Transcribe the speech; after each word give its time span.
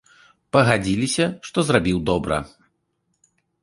Пагадзіліся, 0.57 1.25
што 1.51 1.67
зрабіў 1.71 1.97
добра. 2.11 2.43